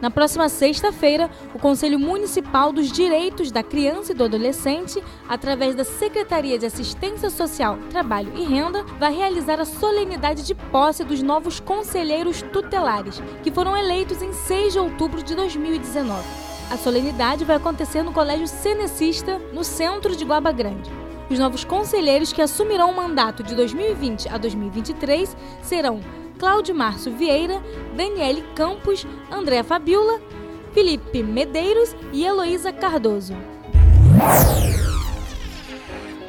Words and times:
Na 0.00 0.12
próxima 0.12 0.48
sexta-feira, 0.48 1.28
o 1.52 1.58
Conselho 1.58 1.98
Municipal 1.98 2.72
dos 2.72 2.92
Direitos 2.92 3.50
da 3.50 3.64
Criança 3.64 4.12
e 4.12 4.14
do 4.14 4.22
Adolescente, 4.22 5.02
através 5.28 5.74
da 5.74 5.82
Secretaria 5.82 6.56
de 6.56 6.66
Assistência 6.66 7.30
Social, 7.30 7.78
Trabalho 7.90 8.30
e 8.36 8.44
Renda, 8.44 8.84
vai 9.00 9.12
realizar 9.12 9.58
a 9.58 9.64
solenidade 9.64 10.46
de 10.46 10.54
posse 10.54 11.02
dos 11.02 11.20
novos 11.20 11.58
conselheiros 11.58 12.42
tutelares, 12.42 13.20
que 13.42 13.50
foram 13.50 13.76
eleitos 13.76 14.22
em 14.22 14.32
6 14.32 14.74
de 14.74 14.78
outubro 14.78 15.20
de 15.20 15.34
2019. 15.34 16.53
A 16.70 16.76
solenidade 16.76 17.44
vai 17.44 17.56
acontecer 17.56 18.02
no 18.02 18.12
Colégio 18.12 18.46
Cenecista, 18.46 19.38
no 19.52 19.62
centro 19.62 20.16
de 20.16 20.24
Guaba 20.24 20.50
Grande. 20.50 20.90
Os 21.30 21.38
novos 21.38 21.64
conselheiros 21.64 22.32
que 22.32 22.42
assumirão 22.42 22.90
o 22.90 22.96
mandato 22.96 23.42
de 23.42 23.54
2020 23.54 24.28
a 24.28 24.38
2023 24.38 25.36
serão 25.62 26.00
Cláudio 26.38 26.74
Márcio 26.74 27.12
Vieira, 27.12 27.62
Daniele 27.96 28.42
Campos, 28.54 29.06
André 29.30 29.62
Fabiola, 29.62 30.20
Felipe 30.72 31.22
Medeiros 31.22 31.94
e 32.12 32.24
Heloísa 32.24 32.72
Cardoso. 32.72 33.34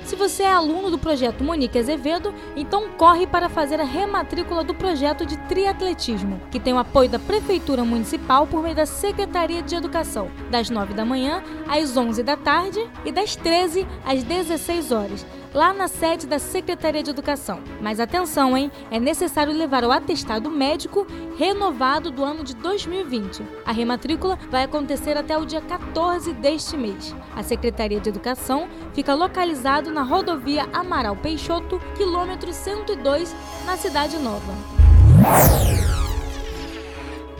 Se 0.06 0.16
você 0.16 0.44
é 0.44 0.52
aluno 0.54 0.92
do 0.92 1.00
projeto 1.00 1.44
Monique 1.44 1.80
Azevedo, 1.80 2.32
então 2.56 2.92
corre 2.92 3.26
para 3.26 3.50
fazer 3.50 3.82
a 3.82 3.84
rematrícula 3.84 4.64
do 4.64 4.76
projeto 4.76 5.26
de 5.26 5.36
triatletismo, 5.48 6.40
que 6.52 6.60
tem 6.60 6.76
o 6.76 6.78
apoio 6.78 7.10
da 7.10 7.18
Prefeitura 7.18 7.84
Municipal 7.84 8.46
por 8.46 8.62
meio 8.62 8.76
da 8.76 8.86
Secretaria 8.86 9.64
de 9.64 9.74
Educação, 9.74 10.30
das 10.52 10.70
9 10.70 10.94
da 10.94 11.04
manhã 11.04 11.44
às 11.68 11.98
11 11.98 12.22
da 12.22 12.38
tarde 12.38 12.80
e 13.04 13.12
das 13.12 13.36
13 13.36 13.88
às 14.06 14.24
16 14.24 14.92
horas 14.92 15.26
lá 15.56 15.74
na 15.74 15.88
sede 15.88 16.28
da 16.28 16.38
Secretaria 16.38 17.02
de 17.02 17.10
Educação. 17.10 17.62
Mas 17.82 18.02
atenção, 18.02 18.58
hein? 18.58 18.70
É 18.92 19.00
necessário 19.00 19.54
levar 19.54 19.86
o 19.86 19.92
atestado 19.92 20.52
médico 20.52 21.08
renovado 21.38 22.12
do 22.12 22.26
ano 22.26 22.44
de 22.44 22.54
2020. 22.56 23.42
A 23.66 23.72
rematrícula 23.72 24.38
vai 24.52 24.66
acontecer 24.66 25.18
até 25.18 25.38
o 25.38 25.46
dia 25.46 25.62
14 25.62 26.34
deste 26.34 26.76
mês. 26.76 27.16
A 27.34 27.42
Secretaria 27.42 28.02
de 28.02 28.10
Educação 28.10 28.68
fica 28.94 29.14
localizado 29.14 29.90
na 29.92 30.04
rodovia 30.04 30.68
Amaral 30.74 31.16
Peixoto, 31.16 31.80
quilômetro 31.96 32.52
102, 32.52 33.34
na 33.66 33.78
Cidade 33.78 34.18
Nova. 34.18 34.54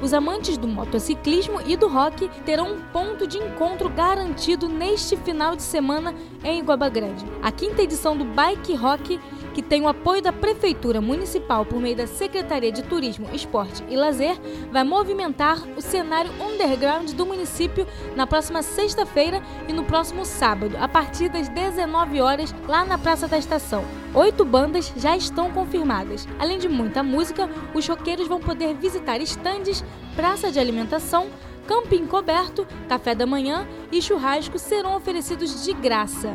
Os 0.06 0.14
amantes 0.14 0.56
do 0.56 0.68
motociclismo 0.68 1.60
e 1.66 1.76
do 1.76 1.88
rock 1.88 2.30
terão 2.46 2.74
um 2.74 2.80
ponto 2.94 3.26
de 3.26 3.40
encontro 3.40 3.90
garantido 3.90 4.70
neste 4.70 5.18
final 5.18 5.56
de 5.56 5.64
semana 5.64 6.14
em 6.44 6.60
Iguaba 6.60 6.88
Grande. 6.90 7.26
A 7.42 7.52
quinta 7.52 7.82
edição 7.82 8.16
do 8.16 8.24
Bike 8.24 8.76
Rock 8.76 9.20
que 9.56 9.62
tem 9.62 9.82
o 9.82 9.88
apoio 9.88 10.22
da 10.22 10.34
Prefeitura 10.34 11.00
Municipal 11.00 11.66
por 11.66 11.80
meio 11.80 11.96
da 11.96 12.06
Secretaria 12.06 12.74
de 12.74 12.84
Turismo, 12.84 13.30
Esporte 13.32 13.86
e 13.88 13.96
Lazer, 13.96 14.38
vai 14.70 14.84
movimentar 14.84 15.64
o 15.78 15.82
cenário 15.82 16.30
underground 16.44 17.12
do 17.14 17.26
município 17.26 17.88
na 18.18 18.28
próxima 18.28 18.62
sexta-feira 18.62 19.42
e 19.66 19.72
no 19.72 19.86
próximo 19.86 20.26
sábado, 20.26 20.76
a 20.78 20.90
partir 20.90 21.30
das 21.30 21.48
19 21.48 22.20
horas, 22.20 22.54
lá 22.68 22.84
na 22.84 22.98
Praça 22.98 23.30
da 23.30 23.38
Estação. 23.38 23.86
Oito 24.14 24.44
bandas 24.44 24.92
já 24.98 25.16
estão 25.16 25.50
confirmadas. 25.50 26.28
Além 26.38 26.58
de 26.58 26.68
muita 26.68 27.02
música, 27.02 27.50
os 27.74 27.86
choqueiros 27.86 28.28
vão 28.28 28.42
poder 28.42 28.76
visitar 28.76 29.22
estandes, 29.22 29.86
praça 30.18 30.52
de 30.52 30.60
alimentação, 30.60 31.28
camping 31.66 32.06
coberto, 32.08 32.68
café 32.90 33.16
da 33.16 33.26
manhã 33.26 33.66
e 33.90 34.02
churrasco 34.02 34.60
serão 34.60 34.98
oferecidos 34.98 35.64
de 35.64 35.72
graça. 35.72 36.34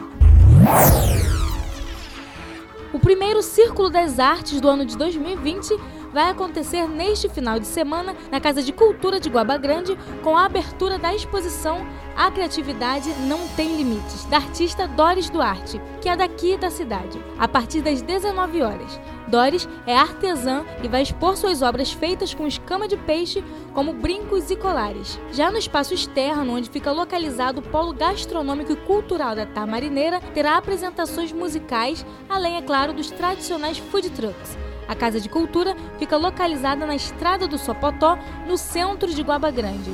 O 2.93 2.99
primeiro 2.99 3.41
Círculo 3.41 3.89
das 3.89 4.19
Artes 4.19 4.61
do 4.61 4.69
ano 4.69 4.85
de 4.85 4.97
2020 4.97 5.75
vai 6.13 6.31
acontecer 6.31 6.89
neste 6.89 7.29
final 7.29 7.59
de 7.59 7.67
semana 7.67 8.15
na 8.31 8.41
Casa 8.41 8.63
de 8.63 8.73
Cultura 8.73 9.21
de 9.21 9.29
Guaba 9.29 9.57
Grande, 9.57 9.97
com 10.23 10.37
a 10.37 10.45
abertura 10.45 10.99
da 10.99 11.15
exposição 11.15 11.87
A 12.17 12.31
Criatividade 12.31 13.11
Não 13.27 13.47
Tem 13.49 13.77
Limites, 13.77 14.25
da 14.27 14.37
artista 14.37 14.87
Doris 14.89 15.31
Duarte, 15.31 15.81
que 16.01 16.09
é 16.09 16.17
daqui 16.17 16.57
da 16.57 16.71
cidade, 16.71 17.23
a 17.39 17.47
partir 17.47 17.81
das 17.81 18.03
19 18.03 18.63
horas. 18.63 19.01
Doris 19.29 19.69
é 19.87 19.97
artesã 19.97 20.65
e 20.83 20.89
vai 20.89 21.03
expor 21.03 21.37
suas 21.37 21.63
obras 21.63 21.93
feitas 21.93 22.35
com 22.35 22.47
escama 22.47 22.89
de 22.89 22.97
peixe, 22.97 23.45
como 23.73 23.93
brincos 23.93 24.51
e 24.51 24.57
colares. 24.57 25.21
Já 25.33 25.51
no 25.51 25.59
espaço 25.59 25.95
externo, 25.95 26.57
onde 26.57 26.69
fica 26.69 26.91
localizado 26.91 27.61
o 27.61 27.63
polo 27.63 27.93
gastronômico 27.93 28.73
e 28.73 28.77
cultural 28.77 29.37
da 29.37 29.47
Tamarineira, 29.47 30.21
terá 30.35 30.57
apresentações 30.57 31.33
musicais, 31.33 32.05
além, 32.29 32.57
é 32.57 32.63
claro, 32.63 32.93
dos 32.93 33.11
tradicionais 33.11 33.79
food 33.79 34.11
trucks. 34.11 34.70
A 34.91 34.95
Casa 34.97 35.21
de 35.21 35.29
Cultura 35.29 35.77
fica 36.01 36.17
localizada 36.17 36.85
na 36.85 36.97
Estrada 36.97 37.47
do 37.47 37.57
Sopotó, 37.57 38.19
no 38.45 38.59
centro 38.59 39.15
de 39.15 39.23
Guaba 39.23 39.49
Grande. 39.49 39.89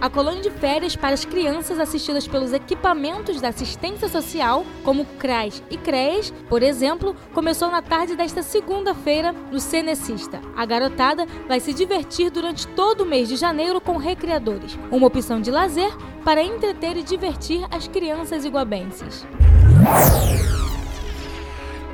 A 0.00 0.08
colônia 0.08 0.40
de 0.40 0.50
férias 0.50 0.94
para 0.94 1.14
as 1.14 1.24
crianças 1.24 1.80
assistidas 1.80 2.28
pelos 2.28 2.52
equipamentos 2.52 3.40
da 3.40 3.48
assistência 3.48 4.08
social, 4.08 4.64
como 4.84 5.04
CRAS 5.18 5.60
e 5.68 5.76
CREAS, 5.76 6.32
por 6.48 6.62
exemplo, 6.62 7.16
começou 7.34 7.72
na 7.72 7.82
tarde 7.82 8.14
desta 8.14 8.40
segunda-feira 8.40 9.34
no 9.50 9.58
Cenecista. 9.58 10.40
A 10.56 10.64
garotada 10.64 11.26
vai 11.48 11.58
se 11.58 11.74
divertir 11.74 12.30
durante 12.30 12.68
todo 12.68 13.00
o 13.00 13.06
mês 13.06 13.28
de 13.28 13.34
janeiro 13.34 13.80
com 13.80 13.96
recreadores, 13.96 14.78
uma 14.92 15.08
opção 15.08 15.40
de 15.40 15.50
lazer 15.50 15.90
para 16.24 16.40
entreter 16.40 16.96
e 16.96 17.02
divertir 17.02 17.66
as 17.68 17.88
crianças 17.88 18.44
iguabenses. 18.44 19.26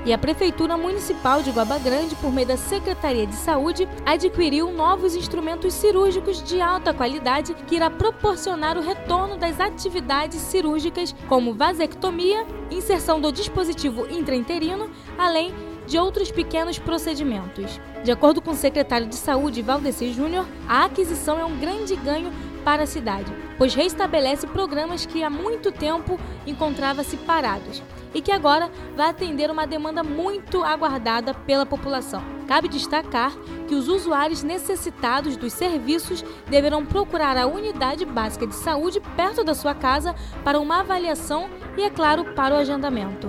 E 0.04 0.12
a 0.12 0.18
Prefeitura 0.18 0.76
Municipal 0.76 1.44
de 1.44 1.52
Guaba 1.52 1.78
Grande, 1.78 2.16
por 2.16 2.32
meio 2.32 2.48
da 2.48 2.56
Secretaria 2.56 3.24
de 3.24 3.36
Saúde, 3.36 3.88
adquiriu 4.04 4.72
novos 4.72 5.14
instrumentos 5.14 5.74
cirúrgicos 5.74 6.42
de 6.42 6.60
alta 6.60 6.92
qualidade 6.92 7.54
que 7.68 7.76
irá 7.76 7.88
proporcionar 7.88 8.76
o 8.76 8.82
retorno 8.82 9.36
das 9.36 9.60
atividades 9.60 10.40
cirúrgicas, 10.40 11.14
como 11.28 11.54
vasectomia, 11.54 12.44
inserção 12.68 13.20
do 13.20 13.30
dispositivo 13.30 14.04
intrainterino, 14.10 14.90
além 15.16 15.54
de 15.86 15.96
outros 15.98 16.32
pequenos 16.32 16.80
procedimentos. 16.80 17.80
De 18.02 18.10
acordo 18.10 18.40
com 18.42 18.50
o 18.50 18.56
secretário 18.56 19.06
de 19.06 19.14
Saúde, 19.14 19.62
Valdeci 19.62 20.12
Júnior, 20.12 20.46
a 20.68 20.84
aquisição 20.84 21.38
é 21.38 21.44
um 21.44 21.58
grande 21.58 21.94
ganho 21.94 22.32
para 22.64 22.82
a 22.82 22.86
cidade, 22.86 23.32
pois 23.62 23.76
restabelece 23.76 24.44
programas 24.48 25.06
que 25.06 25.22
há 25.22 25.30
muito 25.30 25.70
tempo 25.70 26.18
encontrava-se 26.44 27.16
parados 27.18 27.80
e 28.12 28.20
que 28.20 28.32
agora 28.32 28.68
vai 28.96 29.08
atender 29.08 29.52
uma 29.52 29.68
demanda 29.68 30.02
muito 30.02 30.64
aguardada 30.64 31.32
pela 31.32 31.64
população. 31.64 32.24
Cabe 32.48 32.66
destacar 32.66 33.30
que 33.68 33.76
os 33.76 33.86
usuários 33.86 34.42
necessitados 34.42 35.36
dos 35.36 35.52
serviços 35.52 36.24
deverão 36.50 36.84
procurar 36.84 37.36
a 37.36 37.46
unidade 37.46 38.04
básica 38.04 38.48
de 38.48 38.56
saúde 38.56 39.00
perto 39.14 39.44
da 39.44 39.54
sua 39.54 39.76
casa 39.76 40.12
para 40.42 40.58
uma 40.58 40.80
avaliação 40.80 41.48
e, 41.76 41.82
é 41.82 41.88
claro, 41.88 42.34
para 42.34 42.56
o 42.56 42.58
agendamento. 42.58 43.28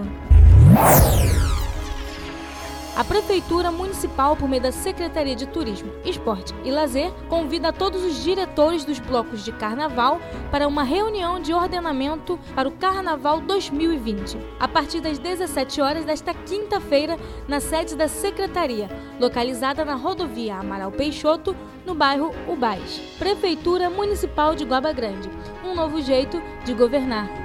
A 2.95 3.03
Prefeitura 3.03 3.71
Municipal, 3.71 4.35
por 4.35 4.47
meio 4.47 4.61
da 4.61 4.71
Secretaria 4.71 5.35
de 5.35 5.47
Turismo, 5.47 5.91
Esporte 6.05 6.53
e 6.63 6.69
Lazer, 6.69 7.11
convida 7.27 7.73
todos 7.73 8.03
os 8.03 8.23
diretores 8.23 8.85
dos 8.85 8.99
blocos 8.99 9.43
de 9.43 9.51
carnaval 9.51 10.21
para 10.51 10.67
uma 10.67 10.83
reunião 10.83 11.39
de 11.39 11.55
ordenamento 11.55 12.39
para 12.53 12.69
o 12.69 12.71
Carnaval 12.73 13.41
2020, 13.41 14.37
a 14.59 14.67
partir 14.67 15.01
das 15.01 15.17
17 15.17 15.81
horas 15.81 16.05
desta 16.05 16.35
quinta-feira, 16.35 17.17
na 17.47 17.59
sede 17.59 17.95
da 17.95 18.07
Secretaria, 18.07 18.87
localizada 19.19 19.83
na 19.83 19.95
rodovia 19.95 20.57
Amaral 20.57 20.91
Peixoto, 20.91 21.55
no 21.87 21.95
bairro 21.95 22.29
Ubás. 22.47 23.01
Prefeitura 23.17 23.89
Municipal 23.89 24.53
de 24.53 24.65
Guaba 24.65 24.93
Grande. 24.93 25.31
Um 25.65 25.73
novo 25.73 25.99
jeito 25.99 26.39
de 26.63 26.75
governar. 26.75 27.42